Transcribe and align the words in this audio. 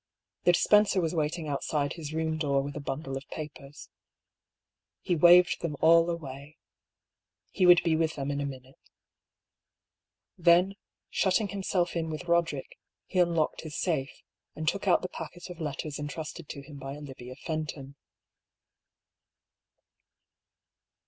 The 0.45 0.53
dispenser 0.53 0.99
was 0.99 1.13
waiting 1.13 1.47
outside 1.47 1.93
his 1.93 2.11
room 2.11 2.39
door 2.39 2.63
with 2.63 2.75
a 2.75 2.79
bundle 2.79 3.15
of 3.15 3.27
papers. 3.29 3.87
He 5.01 5.15
waved 5.15 5.61
them 5.61 5.75
all 5.79 6.09
away." 6.09 6.57
He 7.51 7.67
would 7.67 7.83
be 7.83 7.95
with 7.95 8.15
them 8.15 8.31
in 8.31 8.41
a 8.41 8.45
minute." 8.47 8.79
Then 10.39 10.73
shutting 11.11 11.49
himself 11.49 11.95
in 11.95 12.09
with 12.09 12.25
Boderick, 12.25 12.79
he 13.05 13.19
unlocked 13.19 13.61
his 13.61 13.77
safe, 13.79 14.23
and 14.55 14.67
took 14.67 14.87
out 14.87 15.03
the 15.03 15.07
packet 15.07 15.51
of 15.51 15.61
letters 15.61 15.99
entrusted 15.99 16.49
to 16.49 16.63
him 16.63 16.79
by 16.79 16.95
Olivia 16.95 17.35
Fenton. 17.35 17.95